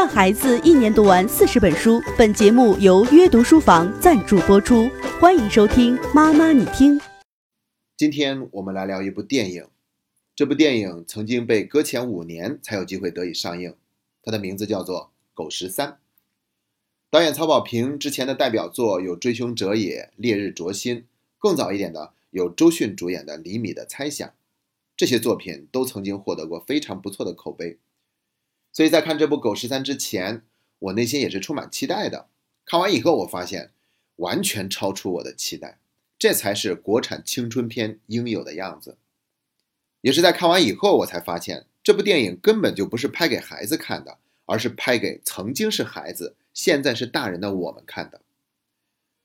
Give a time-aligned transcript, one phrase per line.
[0.00, 2.00] 让孩子一年读完四十本书。
[2.16, 4.88] 本节目由约读书房赞助播出，
[5.20, 6.98] 欢迎收听《妈妈你听》。
[7.98, 9.66] 今天我们来聊一部电影，
[10.34, 13.74] 这部电影曾经被搁浅五年才有机会得以上映，
[14.22, 15.88] 它的名字叫做《狗十三》。
[17.10, 20.96] 导演曹保平之前的代表作有《追凶者也》《烈日灼心》，
[21.38, 24.26] 更早一点的有周迅主演的《厘米的猜想》，
[24.96, 27.76] 这些作品都曾经获得过非常不错的口碑。
[28.72, 30.42] 所以在看这部《狗十三》之前，
[30.78, 32.28] 我内心也是充满期待的。
[32.64, 33.70] 看完以后，我发现
[34.16, 35.78] 完全超出我的期待。
[36.18, 38.98] 这才是国产青春片应有的样子。
[40.02, 48.20] 也是在看完以后，我才发现这部电影根本就不是拍给孩子看的，而是拍给曾经是孩子、现在是大人的我们看的。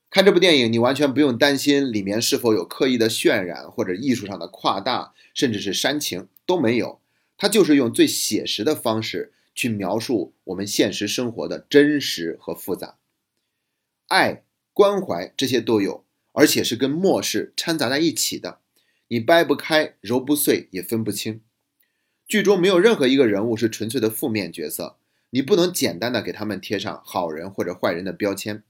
[0.10, 7.00] 看这部电影，你完全不用担心里面是否有刻意的渲染或者艺术上的夸大，甚至是煽情都没有。
[7.38, 12.98] 它就是用最写实的方式去描述我们现实生活的真实和复杂，
[14.08, 16.04] 爱、关怀这些都有。
[16.38, 18.60] 而且是跟末世掺杂在一起的，
[19.08, 21.40] 你掰不开、揉不碎也分不清。
[22.28, 24.98] 剧中没有任何一个人物是纯粹的负面角色，
[25.30, 28.64] 你不能简单的给他们贴上好人或者坏人的标签。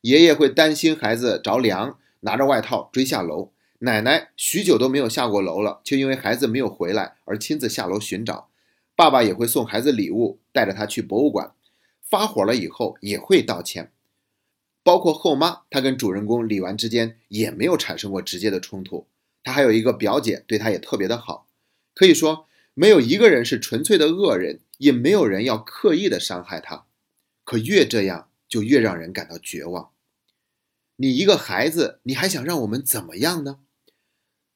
[0.00, 8.48] 爷爷会担心孩子着凉，拿着外套追下楼；奶奶许久都没有下过楼了，却因为孩子没有回来而亲自下楼寻找。
[8.94, 11.52] 爸爸也会送孩子礼物，带着他去博物馆。
[12.02, 13.92] 发火了以后也会道歉。
[14.82, 19.06] 包括后妈，她跟主人公李纨之间也没有产生过直接的冲突。
[19.42, 21.48] 她还有一个表姐，对她也特别的好。
[21.92, 26.86] 可以说，没有一个人是纯粹的恶人，也没有人要刻意的伤害她。
[27.44, 29.90] 可越这样，就越让人感到绝望。
[30.96, 33.58] 你一个孩子，你还想让我们怎么样呢？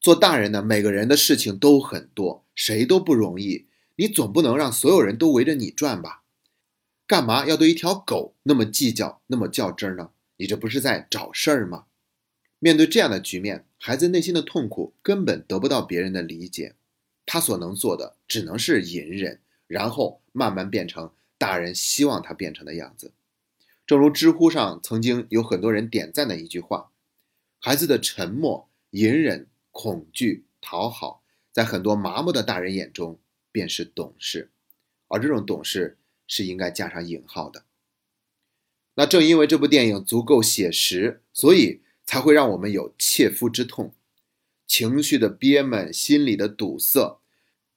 [0.01, 3.67] 做大人的，每个人的事情都很多，谁都不容易。
[3.97, 6.23] 你总不能让所有人都围着你转吧？
[7.07, 10.11] 干嘛要对一条狗那么计较，那么较真儿呢？
[10.39, 11.85] 你这不是在找事儿吗？
[12.59, 16.77] 面对这样的局面，孩子内心的痛苦根本得不到别人的理解，
[17.27, 23.13] 他所能做的只能是隐忍，然后慢慢变成大人希望他变成的样子。
[23.87, 26.91] 正如知乎上曾经有很多人点赞的一句话
[27.61, 29.49] ：“孩子的沉默、隐忍、
[29.83, 33.19] 恐惧、讨好，在很多麻木的大人眼中
[33.51, 34.51] 便是懂事，
[35.09, 35.97] 而这种懂事
[36.27, 37.65] 是应该加上引号的。”
[38.97, 43.95] 那正因为这部电影足够写实，所以才会让我们有切肤之痛，
[44.67, 47.19] 情绪的憋闷，心里的堵塞，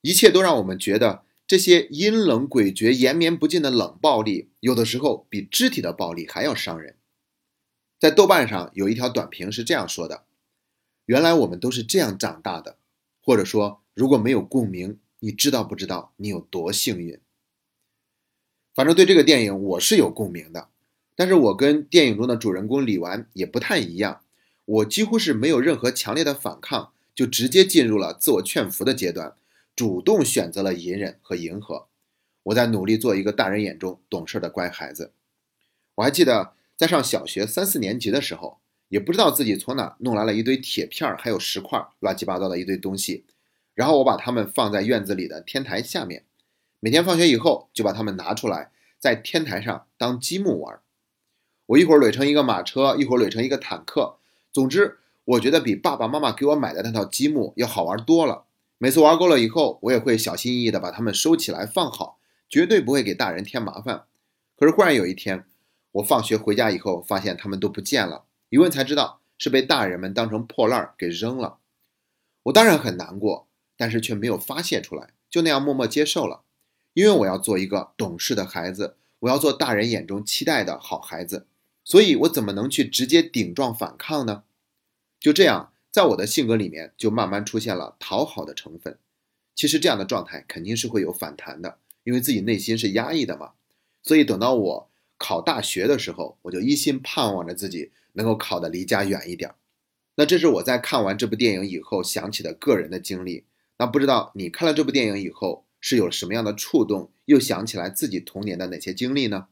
[0.01, 6.97] 一切都让我们觉得这些阴冷诡谲、延绵不尽的冷暴力，有的时候比肢体的暴力还要伤人。
[7.97, 10.25] 在豆瓣上有一条短评是这样说的
[11.05, 12.77] ：“原来我们都是这样长大的。”
[13.25, 17.19] 或者说，如果没有共鸣，你知道不知道你有多幸运？
[18.73, 20.67] 反正对这个电影我是有共鸣的。
[21.15, 24.23] 但是我跟电影中的主人公李纨也不太一样，
[24.65, 29.35] 我几乎是没有任何强烈的反抗，就直接进入了自我劝服的阶段，
[29.75, 31.87] 主动选择了隐忍和迎合。
[32.43, 35.13] 我在努力做一个大人眼中懂事的乖孩子。
[35.95, 38.59] 我还记得在上小学三四年级的时候，
[38.93, 43.25] 也不知道自己从哪弄来了一堆铁片儿还有石块，乱七八糟的一堆东西，
[43.73, 46.25] 然后我把它们放在院子里的天台下面，
[46.79, 50.79] 每天放学以后就把它们拿出来，在天台上当积木玩。
[51.65, 54.17] 我一会儿垒成一个马车，一会儿垒成一个坦克。
[54.51, 58.43] 总之，我觉得比爸爸妈妈给我买的那套积木要好玩多了。
[58.77, 64.03] 每次玩够了以后，我也会小心翼翼地把它们收起来放好，绝对不会给大人添麻烦。
[64.55, 65.45] 可是忽然有一天，
[65.93, 68.25] 我放学回家以后，发现它们都不见了。
[68.53, 71.57] 一问才知道，是被大人们当成破烂给扔了。
[72.43, 76.43] 我当然很难过，但是却没有发泄出来，就那样默默接受了。
[76.93, 81.47] 因为我要做一个懂事的孩子，我要做大人眼中期待的好孩子。
[81.83, 84.43] 所以，我怎么能去直接顶撞反抗呢？
[85.19, 88.99] 就这样，在我的性格里面，就慢慢出现了讨好的成分。
[89.55, 93.53] 其实，这样的状态肯定是会有反弹的，因为自己内心是压抑的嘛。
[94.03, 99.53] 所以，等到我考大学的时候，我就一心盼望着自己能够考得离家远一点。
[100.15, 103.45] 那这是我在看完这部电影以后想起的个人的经历。
[103.77, 109.47] 那不知道你看了这部电影以后是有什么样的触动，又想起来自己童年的哪些经历呢？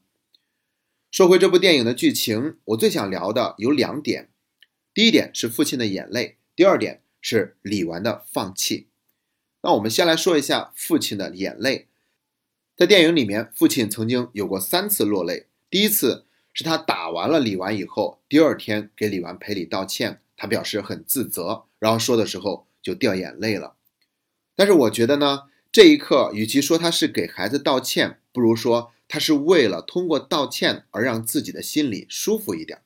[1.10, 4.30] 说回这部电影的剧情，我最想聊的有两点。
[4.94, 8.86] 第一点是父亲的眼泪，第二点是李纨的放弃。
[9.62, 11.88] 那我们先来说一下父亲的眼泪。
[12.76, 15.46] 在电影里面，父亲曾经有过三次落泪。
[15.68, 23.74] 第一次是他打完了李纨以后，第二天给李纨赔礼道歉，他表示很自责，然后说的时候就掉眼泪了。
[24.54, 28.92] 但是我觉得呢，这一刻与其说他是给孩子道歉，不如说。
[29.08, 32.80] 他是为了通过道歉而让自己的心里舒服一点，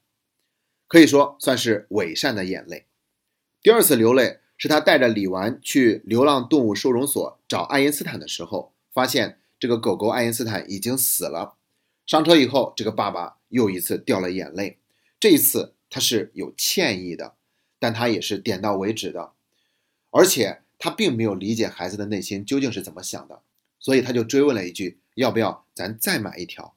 [0.88, 2.86] 可以说算是伪善的眼泪。
[3.62, 11.55] 第二次流泪是他带着李纨去流浪动物收容所找爱因斯坦的时候，发现这个狗狗爱因斯坦已经死了。
[12.06, 14.78] 上车以后，这个爸爸又一次掉了眼泪，
[15.18, 17.34] 这一次他是有歉意的，
[17.78, 19.32] 但他也是点到为止的，
[20.10, 23.42] 而且他并没有理解孩子的内心究竟是怎么想的，
[23.80, 25.00] 所以他就追问了一句。
[25.16, 26.76] 要不要咱再买一条？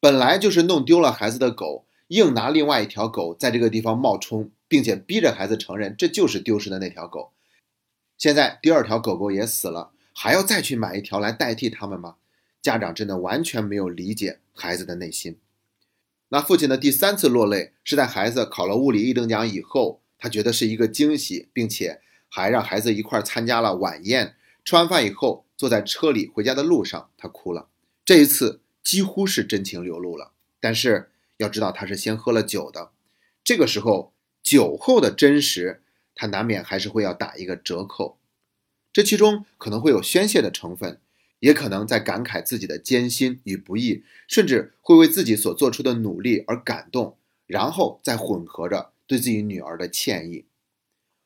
[0.00, 7.32] 本来就是弄丢了孩子的狗，硬拿另外一条狗在这个地方冒充，并且逼着孩子承认这就是丢失的那条狗。
[8.18, 12.16] 现在第二条狗狗也死了，还要再去买一条来代替他们吗？
[12.66, 15.38] 家长真的完全没有理解孩子的内心。
[16.30, 24.34] 那父亲的第三次落泪是在孩子考了物理一等奖以后，他觉得是一个惊喜，并且还让孩子一块参加了晚宴。
[24.64, 25.44] 吃完饭以后。
[25.58, 27.68] 坐在车里回家的路上，他哭了。
[28.04, 30.32] 这一次几乎是真情流露了。
[30.60, 32.90] 但是要知道，他是先喝了酒的。
[33.42, 35.80] 这个时候，酒后的真实，
[36.14, 38.18] 他难免还是会要打一个折扣。
[38.92, 41.00] 这其中可能会有宣泄的成分，
[41.46, 47.16] 也可能在感慨自己的艰辛与不易，甚至会为自己所做出的努力而感动，
[47.46, 50.46] 然后再混合着对自己女儿的歉意。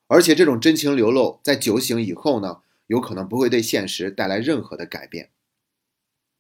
[0.09, 2.61] 而且这种真情流露，在酒醒以后呢？
[2.89, 5.31] 有可能不会对现实带来任何的改变。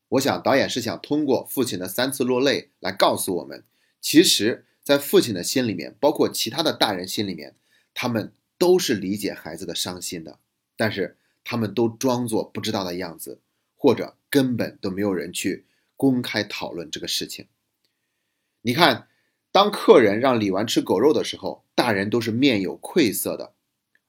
[0.08, 3.62] 我想导演是想通过父亲的三次落泪来告诉我们，
[4.00, 7.54] 其实，在父亲的心里面，包括其他的大人心里面，
[7.94, 10.40] 他们都是理解孩子的伤心的，
[10.76, 13.38] 但是他们都装作不知道的样子，
[13.82, 15.64] 或者根本都没有人去
[15.96, 17.46] 公开讨论这个事情。
[18.60, 19.08] 你看，
[19.50, 23.54] 当客人让李纨吃狗肉的时候，大人都是面有愧色的，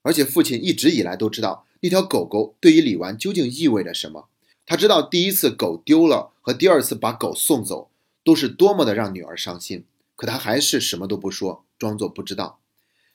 [0.01, 1.65] 而且父亲一直以来都知道。
[1.79, 4.27] 那条狗狗对于李纨究竟意味着什么？
[4.65, 7.89] 他知道第一次狗丢了和第二次把狗送走
[8.25, 9.85] 都是多么的让女儿伤心，
[10.17, 12.59] 可他还是什么都不说，装作不知道。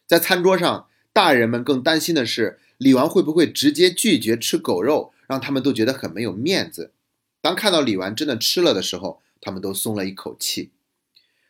[0.07, 6.93] 在餐桌上，大人们更担心的是李纨会不会直接拒绝吃狗肉，让他们都觉得很没有面子。
[7.41, 10.73] 当看到李纨真的吃了的时候，他们都松了一口气。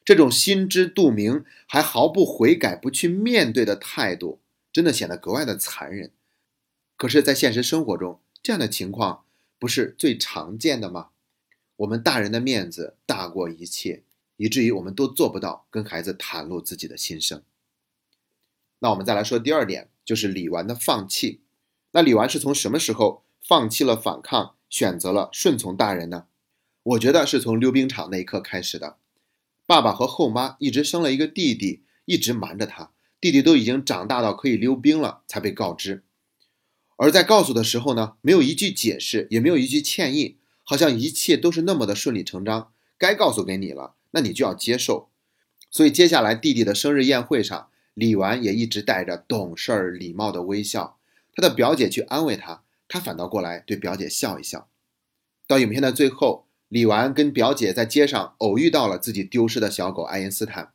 [0.04, 4.40] 这种心知肚明还毫不悔改、不去面对的态度，
[4.72, 6.12] 真的显得格外的残忍。
[6.96, 9.24] 可是，在现实生活中，这样的情况
[9.58, 11.08] 不是最常见的吗？
[11.76, 14.02] 我们大人的面子大过一切，
[14.36, 17.42] 以至于我们都做不到跟孩子袒露自己的心声。
[18.78, 21.40] 那我们再来说第二点，就是李纨的放弃。
[21.90, 26.24] 那李纨是从什么时候放弃了反抗，选择了顺从大人呢？
[26.82, 28.96] 我觉得是从溜冰场那一刻开始的。
[29.66, 32.90] 爸爸和后妈一直生了一个弟弟，一直瞒着他，
[33.20, 36.02] 弟弟都已经长大到可以溜冰了，才被告知。
[36.96, 42.72] 而在告诉的时候呢，没有一句解释，也没有一句歉意，好像一切都是那么的顺理成章。
[42.98, 45.10] 该告诉给你了，那你就要接受。
[45.70, 50.98] 所以接下来弟弟的生日宴会上，李纨也一直带着懂事儿、礼貌的微笑。
[51.32, 54.68] 他的表姐去安慰他，他反倒过来对表姐笑一笑。
[55.46, 60.72] 到影片的最后，李纨跟表姐在街上偶遇到了自己丢失的小狗爱因斯坦，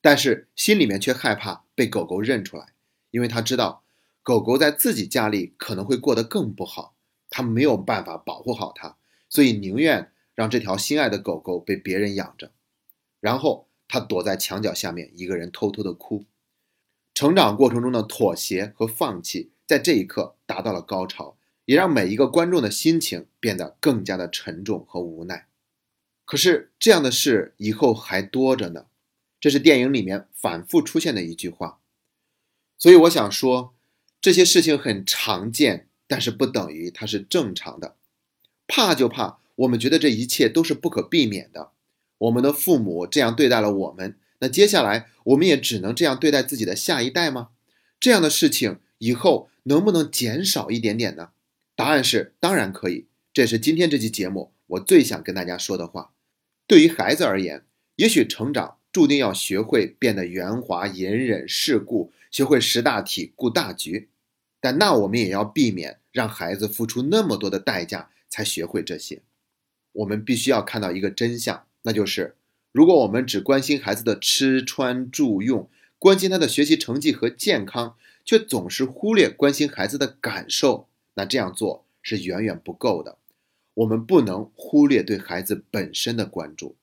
[0.00, 2.72] 但是心里面却害怕被狗狗认出来，
[3.10, 3.82] 因为他知道。
[4.22, 6.96] 狗狗在自己家里可能会过得更不好，
[7.30, 8.96] 他没有办法保护好它，
[9.28, 12.50] 所以宁愿让这条心爱的狗狗被别人养着。
[13.20, 16.24] 然后他躲在墙角下面，一个人偷偷的哭。
[17.14, 21.36] 成长过程中的妥协和放弃，在这一刻达到了高潮，
[21.66, 25.46] 也让每一个观众的心情变得更加的沉重和无奈。
[26.24, 28.86] 可是这样的事以后还多着呢，
[29.38, 31.78] 这是电影里面反复出现的一句话。
[32.78, 33.74] 所以我想说。
[34.18, 37.94] 这些事情很常见，但是不等于它是正常的。
[38.66, 41.70] 怕就怕我们觉得这一切都是不可避免的。
[42.18, 47.50] 我们的父母这样对待了我们，那接下来我们也只能这样对待自己的下一代吗？
[48.00, 51.28] 这样的事情以后能不能减少一点点呢？
[51.76, 53.06] 答案是当然可以。
[53.34, 56.12] 这是今天这期节目我最想跟大家说的话。
[56.66, 57.64] 对于孩子而言，
[57.96, 64.08] 也许成长注定要学会变得圆滑、隐忍、世故，学会识大体、顾大局。
[64.58, 69.20] 但那我们也要避免让孩子付出那么多的代价才学会这些。
[69.92, 72.36] 我们必须要看到一个真相，那就是
[72.72, 75.68] 如果我们只关心孩子的吃穿住用，
[75.98, 83.18] 关心他的学习成绩和健康，却总是忽略关心孩子的感受，那这样做是远远不够的。
[83.74, 86.76] 我们不能忽略对孩子本身的关注。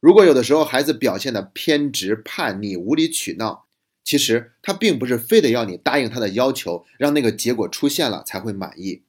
[0.00, 3.66] 如果有的时候孩子表现的偏执、叛逆、无理取闹，
[4.02, 9.02] 其实他并不是非得要你答应他的要求，让那个结果出现了才会满意，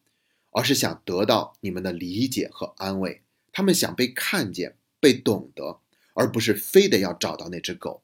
[0.52, 3.22] 而是想得到你们的理解和安慰。
[3.54, 5.80] 他们想被看见、被懂得，
[6.14, 8.04] 而不是非得要找到那只狗。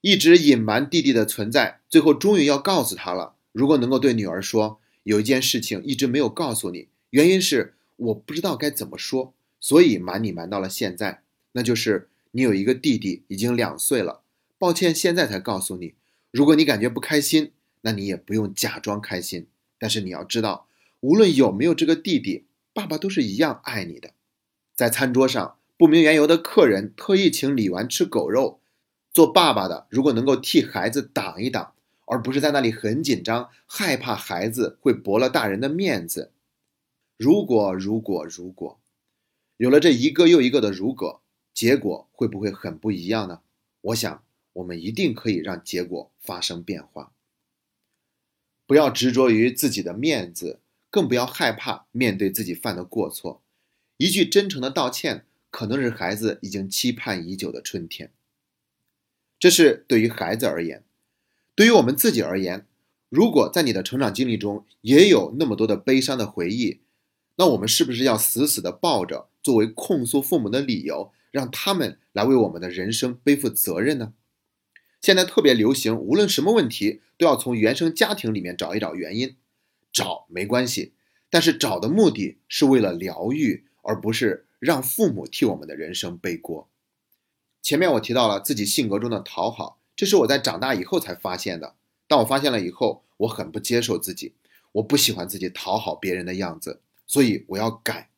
[0.00, 3.34] 一直隐瞒弟弟的存在，最后终于要告诉他了。
[3.52, 14.22] 如果能够对女儿说，有一件事情一直没有告诉你，原因是我不知道该怎么说，所以瞒你瞒到了现在，那就是你有一个弟弟，已经两岁了。
[14.58, 15.94] 抱歉，现在才告诉你。
[16.30, 17.52] 如果你感觉不开心，
[17.82, 19.46] 那你也不用假装开心。
[19.78, 20.66] 但是你要知道，
[21.00, 24.10] 无论有没有这个弟弟，爸爸都是一样爱你的。
[24.74, 28.60] 在餐桌上，不明缘由的客人特意请李纨吃狗肉，
[29.12, 31.72] 做爸爸的如果能够替孩子挡一挡，
[32.08, 36.32] 而不是在那里很紧张，害怕孩子会驳了大人的面子。
[37.16, 38.80] 如果如果如果
[39.56, 41.22] 有了这一个又一个的如果，
[41.52, 43.42] 结果会不会很不一样呢？
[43.80, 44.22] 我想。
[44.54, 47.12] 我们一定可以让结果发生变化。
[48.66, 50.58] 不要执着于自己的面子，
[50.90, 53.40] 更不要害怕面对自己犯的过错。
[53.98, 58.10] 一句真诚的道歉，可能是孩子已经期盼已久的春天。
[59.38, 60.82] 这是对于孩子而言，
[61.58, 62.68] 对于我们自己而言，
[63.08, 66.78] 如果在你的成长经历中也有那么多的悲伤的回忆，
[67.34, 74.12] 那我们是不是要死死的抱着，作为控诉父母的理由，让他们来为我们的人生背负责任呢？
[75.00, 79.34] 现在特别流行，无论什么问题都要从原生家庭里面找一找原因。
[79.92, 80.92] 找没关系，
[81.28, 86.70] 但是找的目的是为了疗愈，而不是让父母替我们的人生背锅。
[87.60, 91.74] 前面我提到了自己性格中的讨好，这是我在长大以后才发现的。
[92.06, 94.34] 当我发现了以后，我很不接受自己，
[94.70, 98.08] 我不喜欢自己讨好别人的样子，所以我要改。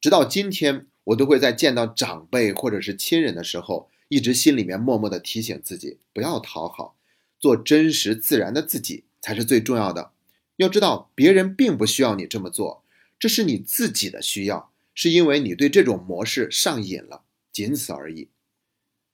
[0.00, 3.88] 直到今天，我都会在见到长辈或者是亲人的时候。
[4.08, 6.96] 一直心里面默默的提醒自己，不要讨好，
[7.40, 10.10] 做真实自然的自己才是最重要的。
[10.56, 12.84] 要知道，别人并不需要你这么做，
[13.18, 18.28] 这是你自己的需要，是因为你对这种模式上瘾了，仅此而已。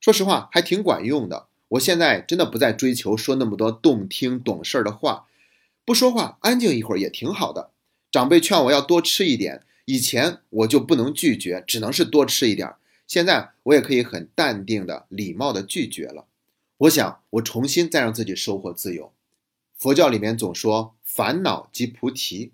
[0.01, 1.47] 说实话，还挺管用的。
[1.69, 5.27] 我现在真的不再追求说那么多动听懂事儿的话，
[5.85, 7.71] 不说话，安静一会儿也挺好的。
[8.11, 12.73] 长辈劝我要多吃一点，以前我就不能拒绝，只能是多吃一点。
[13.07, 16.25] 现在我也可以很淡定的、礼貌的拒绝了。
[16.77, 19.11] 我想，我重新再让自己收获自由。
[19.77, 22.51] 佛教里面总说烦恼即菩提，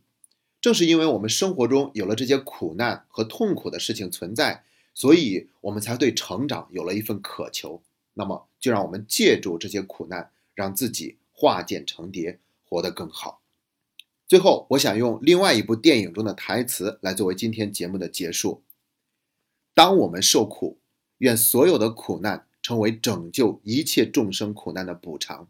[0.60, 7.82] 正是因为我们生活中有了这些苦难和痛苦的事情存在，所以我们才对成长有了一份渴求。
[8.16, 13.42] 那么，就让我们借助这些苦难，让自己化茧成蝶，活得更好。
[14.28, 18.64] 最后，我想用另外一部电影中的台词来作为今天节目的结束。
[19.76, 20.80] 当我们受苦，
[21.20, 25.48] 愿所有的苦难成为拯救一切众生苦难的补偿；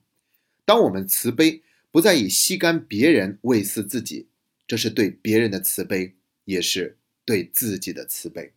[0.66, 4.28] 当我们慈悲，不再以吸干别人喂饲自己，
[4.68, 8.52] 这是对别人的慈悲，也是对自己的慈悲。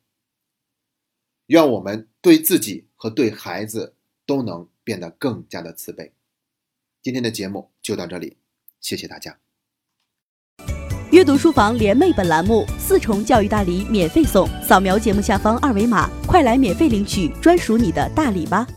[1.46, 3.94] 愿我们对自己和对孩子
[4.28, 6.12] 都能变得更加的慈悲。
[7.00, 8.36] 今天的节目就到这里，
[8.78, 9.38] 谢谢大家。
[11.10, 18.68] 阅读书房联袂本栏目四重教育大礼免费送，扫描节目下方二维码，快来免费领取专属你的大礼吧！